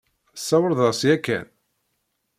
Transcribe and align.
Tesawleḍ-as 0.35 1.01
yakan? 1.09 1.45